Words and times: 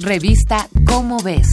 Revista 0.00 0.66
Cómo 0.86 1.22
ves. 1.22 1.46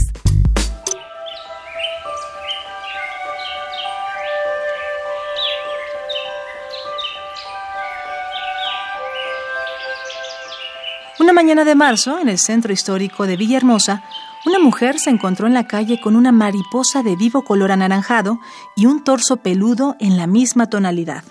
Una 11.20 11.32
mañana 11.32 11.64
de 11.64 11.76
marzo, 11.76 12.18
en 12.18 12.28
el 12.28 12.38
centro 12.38 12.72
histórico 12.72 13.28
de 13.28 13.36
Villahermosa, 13.36 14.02
una 14.44 14.58
mujer 14.58 14.98
se 14.98 15.10
encontró 15.10 15.46
en 15.46 15.54
la 15.54 15.68
calle 15.68 16.00
con 16.00 16.16
una 16.16 16.32
mariposa 16.32 17.04
de 17.04 17.14
vivo 17.14 17.44
color 17.44 17.70
anaranjado 17.70 18.40
y 18.74 18.86
un 18.86 19.04
torso 19.04 19.36
peludo 19.36 19.94
en 20.00 20.16
la 20.16 20.26
misma 20.26 20.68
tonalidad. 20.68 21.22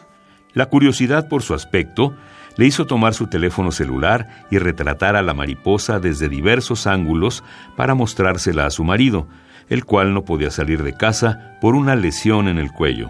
La 0.53 0.67
curiosidad 0.67 1.27
por 1.27 1.43
su 1.43 1.53
aspecto 1.53 2.15
le 2.61 2.67
hizo 2.67 2.85
tomar 2.85 3.15
su 3.15 3.25
teléfono 3.25 3.71
celular 3.71 4.45
y 4.51 4.59
retratar 4.59 5.15
a 5.15 5.23
la 5.23 5.33
mariposa 5.33 5.99
desde 5.99 6.29
diversos 6.29 6.85
ángulos 6.85 7.43
para 7.75 7.95
mostrársela 7.95 8.67
a 8.67 8.69
su 8.69 8.83
marido, 8.83 9.27
el 9.67 9.83
cual 9.83 10.13
no 10.13 10.25
podía 10.25 10.51
salir 10.51 10.83
de 10.83 10.93
casa 10.93 11.57
por 11.59 11.73
una 11.73 11.95
lesión 11.95 12.47
en 12.47 12.59
el 12.59 12.71
cuello. 12.71 13.09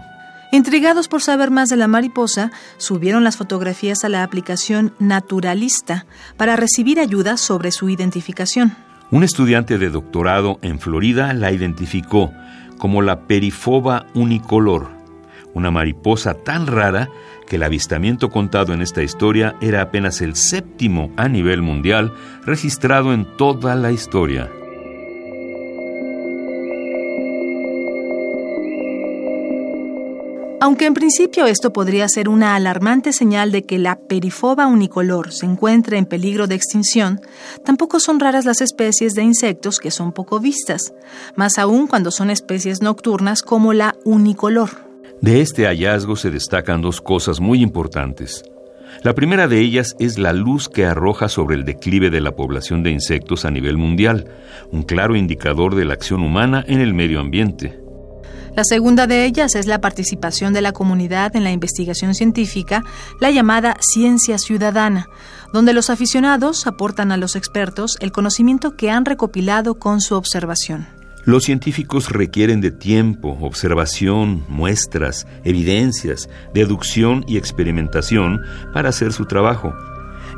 Intrigados 0.52 1.06
por 1.06 1.20
saber 1.20 1.50
más 1.50 1.68
de 1.68 1.76
la 1.76 1.86
mariposa, 1.86 2.50
subieron 2.78 3.24
las 3.24 3.36
fotografías 3.36 4.04
a 4.04 4.08
la 4.08 4.22
aplicación 4.22 4.94
Naturalista 4.98 6.06
para 6.38 6.56
recibir 6.56 6.98
ayuda 6.98 7.36
sobre 7.36 7.72
su 7.72 7.90
identificación. 7.90 8.74
Un 9.10 9.22
estudiante 9.22 9.76
de 9.76 9.90
doctorado 9.90 10.60
en 10.62 10.80
Florida 10.80 11.34
la 11.34 11.52
identificó 11.52 12.32
como 12.78 13.02
la 13.02 13.26
perifoba 13.26 14.06
unicolor, 14.14 14.91
una 15.54 15.70
mariposa 15.70 16.34
tan 16.34 16.66
rara 16.66 17.08
que 17.46 17.56
el 17.56 17.62
avistamiento 17.62 18.30
contado 18.30 18.72
en 18.72 18.82
esta 18.82 19.02
historia 19.02 19.56
era 19.60 19.82
apenas 19.82 20.20
el 20.20 20.36
séptimo 20.36 21.10
a 21.16 21.28
nivel 21.28 21.62
mundial 21.62 22.12
registrado 22.44 23.12
en 23.12 23.36
toda 23.36 23.74
la 23.74 23.92
historia. 23.92 24.50
Aunque 30.62 30.86
en 30.86 30.94
principio 30.94 31.46
esto 31.46 31.72
podría 31.72 32.08
ser 32.08 32.28
una 32.28 32.54
alarmante 32.54 33.12
señal 33.12 33.50
de 33.50 33.64
que 33.64 33.80
la 33.80 33.96
perifoba 33.96 34.68
unicolor 34.68 35.32
se 35.32 35.44
encuentre 35.44 35.98
en 35.98 36.06
peligro 36.06 36.46
de 36.46 36.54
extinción, 36.54 37.20
tampoco 37.64 37.98
son 37.98 38.20
raras 38.20 38.44
las 38.44 38.60
especies 38.60 39.14
de 39.14 39.24
insectos 39.24 39.80
que 39.80 39.90
son 39.90 40.12
poco 40.12 40.38
vistas, 40.38 40.94
más 41.34 41.58
aún 41.58 41.88
cuando 41.88 42.12
son 42.12 42.30
especies 42.30 42.80
nocturnas 42.80 43.42
como 43.42 43.72
la 43.72 43.96
unicolor. 44.04 44.91
De 45.22 45.40
este 45.40 45.66
hallazgo 45.66 46.16
se 46.16 46.32
destacan 46.32 46.82
dos 46.82 47.00
cosas 47.00 47.38
muy 47.38 47.62
importantes. 47.62 48.42
La 49.04 49.14
primera 49.14 49.46
de 49.46 49.60
ellas 49.60 49.94
es 50.00 50.18
la 50.18 50.32
luz 50.32 50.68
que 50.68 50.84
arroja 50.84 51.28
sobre 51.28 51.54
el 51.54 51.64
declive 51.64 52.10
de 52.10 52.20
la 52.20 52.32
población 52.32 52.82
de 52.82 52.90
insectos 52.90 53.44
a 53.44 53.50
nivel 53.52 53.78
mundial, 53.78 54.28
un 54.72 54.82
claro 54.82 55.14
indicador 55.14 55.76
de 55.76 55.84
la 55.84 55.94
acción 55.94 56.24
humana 56.24 56.64
en 56.66 56.80
el 56.80 56.92
medio 56.92 57.20
ambiente. 57.20 57.78
La 58.56 58.64
segunda 58.64 59.06
de 59.06 59.24
ellas 59.24 59.54
es 59.54 59.68
la 59.68 59.80
participación 59.80 60.52
de 60.54 60.60
la 60.60 60.72
comunidad 60.72 61.36
en 61.36 61.44
la 61.44 61.52
investigación 61.52 62.16
científica, 62.16 62.82
la 63.20 63.30
llamada 63.30 63.76
ciencia 63.78 64.38
ciudadana, 64.38 65.06
donde 65.52 65.72
los 65.72 65.88
aficionados 65.88 66.66
aportan 66.66 67.12
a 67.12 67.16
los 67.16 67.36
expertos 67.36 67.96
el 68.00 68.10
conocimiento 68.10 68.76
que 68.76 68.90
han 68.90 69.04
recopilado 69.04 69.78
con 69.78 70.00
su 70.00 70.16
observación. 70.16 70.91
Los 71.24 71.44
científicos 71.44 72.10
requieren 72.10 72.60
de 72.60 72.72
tiempo, 72.72 73.38
observación, 73.40 74.44
muestras, 74.48 75.28
evidencias, 75.44 76.28
deducción 76.52 77.24
y 77.28 77.36
experimentación 77.36 78.40
para 78.72 78.88
hacer 78.88 79.12
su 79.12 79.26
trabajo. 79.26 79.72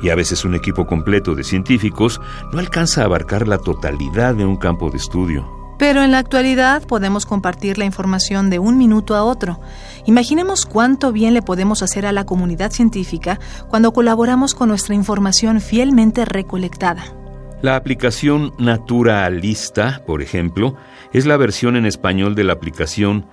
Y 0.03 0.11
a 0.11 0.15
veces 0.15 0.45
un 0.45 0.55
equipo 0.55 0.87
completo 0.87 1.35
de 1.35 1.43
científicos 1.43 2.21
no 2.53 2.59
alcanza 2.59 3.01
a 3.01 3.05
abarcar 3.07 3.49
la 3.49 3.57
totalidad 3.57 4.35
de 4.35 4.45
un 4.45 4.57
campo 4.57 4.91
de 4.91 4.99
estudio. 4.99 5.49
Pero 5.79 6.03
en 6.03 6.13
la 6.13 6.19
actualidad 6.19 6.87
podemos 6.87 7.25
compartir 7.25 7.79
la 7.79 7.87
información 7.87 8.51
de 8.51 8.59
un 8.59 8.77
minuto 8.77 9.15
a 9.15 9.25
otro. 9.25 9.61
Imaginemos 10.05 10.67
cuánto 10.67 11.13
bien 11.13 11.33
le 11.33 11.41
podemos 11.41 11.83
hacer 11.83 12.05
a 12.05 12.13
la 12.13 12.27
comunidad 12.27 12.73
científica 12.73 13.41
cuando 13.69 13.95
colaboramos 13.95 14.55
con 14.55 14.69
nuestra 14.69 14.95
información 14.95 15.63
fielmente 15.63 16.27
recolectada. 16.27 17.24
La 17.65 17.77
aplicación 17.77 18.53
Naturalista, 18.59 20.03
por 20.07 20.21
ejemplo, 20.21 20.77
es 21.15 21.25
la 21.25 21.39
versión 21.39 21.77
en 21.77 21.87
español 21.87 22.35
de 22.35 22.45
la 22.45 22.53
aplicación 22.53 23.25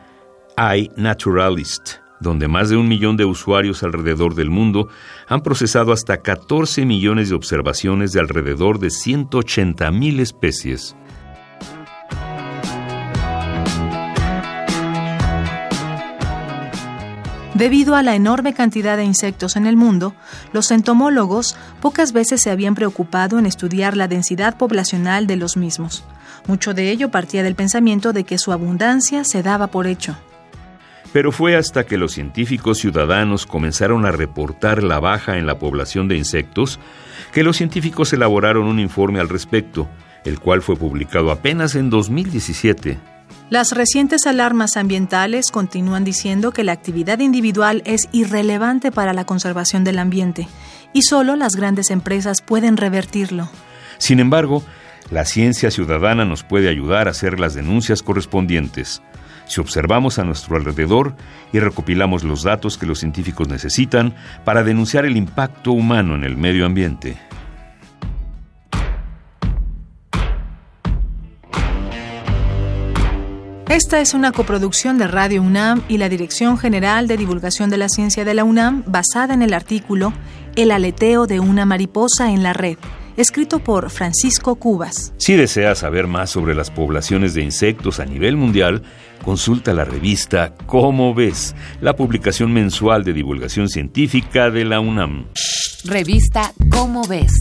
iNaturalist, 0.57 1.95
donde 2.21 2.47
más 2.47 2.69
de 2.69 2.77
un 2.77 2.87
millón 2.87 3.17
de 3.17 3.25
usuarios 3.25 3.83
alrededor 3.83 4.33
del 4.35 4.49
mundo 4.49 4.87
han 5.27 5.41
procesado 5.41 5.91
hasta 5.91 6.21
14 6.21 6.85
millones 6.85 7.27
de 7.27 7.35
observaciones 7.35 8.13
de 8.13 8.21
alrededor 8.21 8.79
de 8.79 8.91
180 8.91 9.91
mil 9.91 10.21
especies. 10.21 10.95
Debido 17.53 17.95
a 17.95 18.01
la 18.01 18.15
enorme 18.15 18.53
cantidad 18.53 18.95
de 18.95 19.03
insectos 19.03 19.57
en 19.57 19.67
el 19.67 19.75
mundo, 19.75 20.15
los 20.53 20.71
entomólogos 20.71 21.57
pocas 21.81 22.13
veces 22.13 22.41
se 22.41 22.49
habían 22.49 22.75
preocupado 22.75 23.39
en 23.39 23.45
estudiar 23.45 23.97
la 23.97 24.07
densidad 24.07 24.57
poblacional 24.57 25.27
de 25.27 25.35
los 25.35 25.57
mismos. 25.57 26.05
Mucho 26.47 26.73
de 26.73 26.89
ello 26.91 27.11
partía 27.11 27.43
del 27.43 27.55
pensamiento 27.55 28.13
de 28.13 28.23
que 28.23 28.37
su 28.37 28.53
abundancia 28.53 29.25
se 29.25 29.43
daba 29.43 29.67
por 29.67 29.85
hecho. 29.85 30.15
Pero 31.11 31.33
fue 31.33 31.57
hasta 31.57 31.85
que 31.85 31.97
los 31.97 32.13
científicos 32.13 32.77
ciudadanos 32.77 33.45
comenzaron 33.45 34.05
a 34.05 34.11
reportar 34.11 34.81
la 34.81 35.01
baja 35.01 35.37
en 35.37 35.45
la 35.45 35.59
población 35.59 36.07
de 36.07 36.17
insectos 36.17 36.79
que 37.33 37.43
los 37.43 37.57
científicos 37.57 38.13
elaboraron 38.13 38.65
un 38.65 38.79
informe 38.79 39.19
al 39.19 39.27
respecto, 39.27 39.89
el 40.23 40.39
cual 40.39 40.61
fue 40.61 40.77
publicado 40.77 41.31
apenas 41.31 41.75
en 41.75 41.89
2017. 41.89 42.97
Las 43.51 43.73
recientes 43.73 44.27
alarmas 44.27 44.77
ambientales 44.77 45.51
continúan 45.51 46.05
diciendo 46.05 46.53
que 46.53 46.63
la 46.63 46.71
actividad 46.71 47.19
individual 47.19 47.81
es 47.85 48.07
irrelevante 48.13 48.93
para 48.93 49.11
la 49.11 49.25
conservación 49.25 49.83
del 49.83 49.99
ambiente 49.99 50.47
y 50.93 51.01
solo 51.01 51.35
las 51.35 51.57
grandes 51.57 51.91
empresas 51.91 52.41
pueden 52.41 52.77
revertirlo. 52.77 53.49
Sin 53.97 54.21
embargo, 54.21 54.63
la 55.09 55.25
ciencia 55.25 55.69
ciudadana 55.69 56.23
nos 56.23 56.43
puede 56.43 56.69
ayudar 56.69 57.09
a 57.09 57.11
hacer 57.11 57.41
las 57.41 57.53
denuncias 57.53 58.03
correspondientes. 58.03 59.01
Si 59.47 59.59
observamos 59.59 60.17
a 60.17 60.23
nuestro 60.23 60.55
alrededor 60.55 61.13
y 61.51 61.59
recopilamos 61.59 62.23
los 62.23 62.43
datos 62.43 62.77
que 62.77 62.85
los 62.85 62.99
científicos 62.99 63.49
necesitan 63.49 64.15
para 64.45 64.63
denunciar 64.63 65.03
el 65.03 65.17
impacto 65.17 65.73
humano 65.73 66.15
en 66.15 66.23
el 66.23 66.37
medio 66.37 66.65
ambiente. 66.65 67.17
Esta 73.71 74.01
es 74.01 74.13
una 74.13 74.33
coproducción 74.33 74.97
de 74.97 75.07
Radio 75.07 75.41
UNAM 75.41 75.81
y 75.87 75.97
la 75.97 76.09
Dirección 76.09 76.57
General 76.57 77.07
de 77.07 77.15
Divulgación 77.15 77.69
de 77.69 77.77
la 77.77 77.87
Ciencia 77.87 78.25
de 78.25 78.33
la 78.33 78.43
UNAM 78.43 78.83
basada 78.85 79.33
en 79.33 79.41
el 79.41 79.53
artículo 79.53 80.11
El 80.57 80.71
aleteo 80.71 81.25
de 81.25 81.39
una 81.39 81.65
mariposa 81.65 82.33
en 82.33 82.43
la 82.43 82.51
red, 82.51 82.77
escrito 83.15 83.59
por 83.59 83.89
Francisco 83.89 84.55
Cubas. 84.55 85.13
Si 85.15 85.37
deseas 85.37 85.79
saber 85.79 86.07
más 86.07 86.29
sobre 86.31 86.53
las 86.53 86.69
poblaciones 86.69 87.33
de 87.33 87.43
insectos 87.43 88.01
a 88.01 88.05
nivel 88.05 88.35
mundial, 88.35 88.83
consulta 89.23 89.71
la 89.71 89.85
revista 89.85 90.53
Cómo 90.65 91.13
ves, 91.13 91.55
la 91.79 91.95
publicación 91.95 92.51
mensual 92.51 93.05
de 93.05 93.13
divulgación 93.13 93.69
científica 93.69 94.49
de 94.49 94.65
la 94.65 94.81
UNAM. 94.81 95.27
Revista 95.85 96.51
Cómo 96.69 97.07
ves 97.07 97.31